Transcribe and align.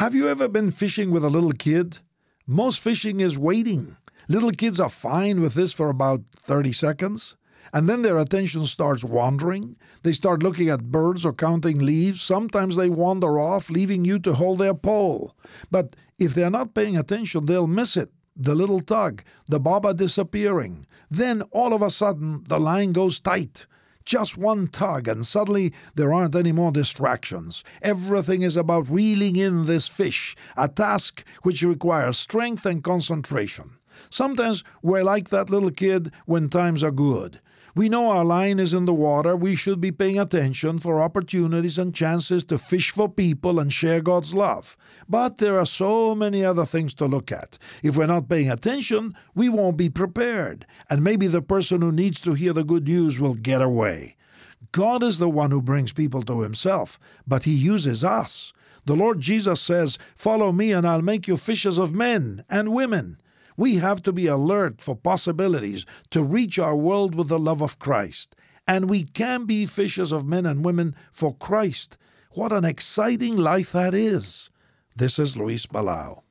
Have 0.00 0.14
you 0.14 0.30
ever 0.30 0.48
been 0.48 0.70
fishing 0.70 1.10
with 1.10 1.22
a 1.22 1.28
little 1.28 1.52
kid? 1.52 1.98
Most 2.46 2.80
fishing 2.80 3.20
is 3.20 3.38
waiting. 3.38 3.98
Little 4.28 4.50
kids 4.50 4.80
are 4.80 4.88
fine 4.88 5.42
with 5.42 5.52
this 5.52 5.74
for 5.74 5.90
about 5.90 6.22
30 6.38 6.72
seconds. 6.72 7.36
And 7.70 7.86
then 7.86 8.00
their 8.00 8.18
attention 8.18 8.64
starts 8.64 9.04
wandering. 9.04 9.76
They 10.02 10.14
start 10.14 10.42
looking 10.42 10.70
at 10.70 10.90
birds 10.90 11.26
or 11.26 11.34
counting 11.34 11.80
leaves. 11.80 12.22
Sometimes 12.22 12.76
they 12.76 12.88
wander 12.88 13.38
off, 13.38 13.68
leaving 13.68 14.06
you 14.06 14.18
to 14.20 14.32
hold 14.32 14.60
their 14.60 14.72
pole. 14.72 15.36
But 15.70 15.96
if 16.18 16.32
they're 16.32 16.48
not 16.48 16.72
paying 16.72 16.96
attention, 16.96 17.44
they'll 17.44 17.66
miss 17.66 17.94
it. 17.94 18.10
The 18.34 18.54
little 18.54 18.80
tug, 18.80 19.22
the 19.48 19.60
bobber 19.60 19.92
disappearing. 19.92 20.86
Then 21.10 21.42
all 21.50 21.74
of 21.74 21.82
a 21.82 21.90
sudden, 21.90 22.44
the 22.48 22.58
line 22.58 22.92
goes 22.92 23.20
tight. 23.20 23.66
Just 24.10 24.36
one 24.36 24.66
tug, 24.66 25.06
and 25.06 25.24
suddenly 25.24 25.72
there 25.94 26.12
aren't 26.12 26.34
any 26.34 26.50
more 26.50 26.72
distractions. 26.72 27.62
Everything 27.80 28.42
is 28.42 28.56
about 28.56 28.90
reeling 28.90 29.36
in 29.36 29.66
this 29.66 29.86
fish, 29.86 30.34
a 30.56 30.66
task 30.66 31.22
which 31.44 31.62
requires 31.62 32.18
strength 32.18 32.66
and 32.66 32.82
concentration. 32.82 33.76
Sometimes 34.08 34.64
we're 34.82 35.04
like 35.04 35.28
that 35.30 35.50
little 35.50 35.70
kid 35.70 36.12
when 36.26 36.48
times 36.48 36.82
are 36.82 36.90
good. 36.90 37.40
We 37.74 37.88
know 37.88 38.10
our 38.10 38.24
line 38.24 38.58
is 38.58 38.74
in 38.74 38.84
the 38.84 38.94
water. 38.94 39.36
We 39.36 39.54
should 39.54 39.80
be 39.80 39.92
paying 39.92 40.18
attention 40.18 40.80
for 40.80 41.00
opportunities 41.00 41.78
and 41.78 41.94
chances 41.94 42.42
to 42.44 42.58
fish 42.58 42.90
for 42.90 43.08
people 43.08 43.60
and 43.60 43.72
share 43.72 44.00
God's 44.00 44.34
love. 44.34 44.76
But 45.08 45.38
there 45.38 45.58
are 45.58 45.66
so 45.66 46.14
many 46.14 46.44
other 46.44 46.66
things 46.66 46.94
to 46.94 47.06
look 47.06 47.30
at. 47.30 47.58
If 47.82 47.96
we're 47.96 48.06
not 48.06 48.28
paying 48.28 48.50
attention, 48.50 49.16
we 49.34 49.48
won't 49.48 49.76
be 49.76 49.88
prepared. 49.88 50.66
And 50.88 51.04
maybe 51.04 51.28
the 51.28 51.42
person 51.42 51.80
who 51.80 51.92
needs 51.92 52.20
to 52.22 52.34
hear 52.34 52.52
the 52.52 52.64
good 52.64 52.88
news 52.88 53.20
will 53.20 53.34
get 53.34 53.62
away. 53.62 54.16
God 54.72 55.02
is 55.02 55.18
the 55.18 55.28
one 55.28 55.50
who 55.50 55.62
brings 55.62 55.92
people 55.92 56.22
to 56.24 56.40
Himself, 56.40 56.98
but 57.26 57.44
He 57.44 57.54
uses 57.54 58.04
us. 58.04 58.52
The 58.84 58.94
Lord 58.94 59.20
Jesus 59.20 59.60
says, 59.60 59.98
Follow 60.16 60.52
me, 60.52 60.72
and 60.72 60.86
I'll 60.86 61.02
make 61.02 61.28
you 61.28 61.36
fishers 61.36 61.78
of 61.78 61.92
men 61.92 62.44
and 62.48 62.72
women. 62.72 63.20
We 63.56 63.76
have 63.76 64.02
to 64.04 64.12
be 64.12 64.26
alert 64.26 64.80
for 64.80 64.94
possibilities 64.96 65.84
to 66.10 66.22
reach 66.22 66.58
our 66.58 66.76
world 66.76 67.14
with 67.14 67.28
the 67.28 67.38
love 67.38 67.60
of 67.60 67.78
Christ. 67.78 68.34
And 68.66 68.88
we 68.88 69.04
can 69.04 69.44
be 69.44 69.66
fishers 69.66 70.12
of 70.12 70.26
men 70.26 70.46
and 70.46 70.64
women 70.64 70.94
for 71.12 71.34
Christ. 71.34 71.96
What 72.32 72.52
an 72.52 72.64
exciting 72.64 73.36
life 73.36 73.72
that 73.72 73.94
is! 73.94 74.50
This 74.94 75.18
is 75.18 75.36
Luis 75.36 75.66
Palau. 75.66 76.22